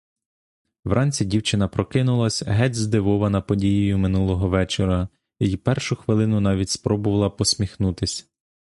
Вранці 0.83 1.25
дівчина 1.25 1.67
прокинулась 1.67 2.43
геть 2.43 2.75
здивована 2.75 3.41
подією 3.41 3.97
минулого 3.97 4.49
вечора 4.49 5.07
й 5.39 5.57
першу 5.57 5.95
хвилину 5.95 6.39
навіть 6.39 6.69
спробувала 6.69 7.29
посміхнутись. 7.29 8.29